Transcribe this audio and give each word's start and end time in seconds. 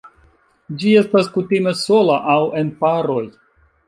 Ĝi 0.83 0.93
estas 1.01 1.29
kutime 1.35 1.73
sola 1.81 2.15
aŭ 2.37 2.39
en 2.63 2.73
paroj. 2.81 3.23